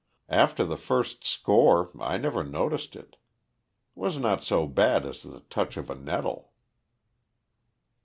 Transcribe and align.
After 0.29 0.65
the 0.65 0.77
first 0.77 1.23
score 1.25 1.91
I 1.99 2.17
never 2.17 2.43
noticed 2.43 2.95
it; 2.95 3.17
was 3.93 4.17
not 4.17 4.43
so 4.43 4.65
bad 4.65 5.05
as 5.05 5.21
the 5.21 5.41
touch 5.41 5.77
of 5.77 5.91
a 5.91 5.95
nettle." 5.95 6.53